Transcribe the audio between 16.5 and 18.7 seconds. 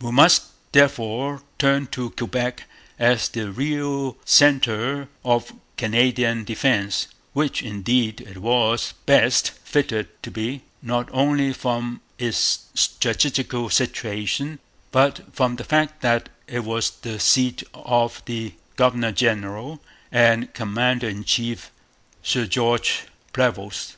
was the seat of the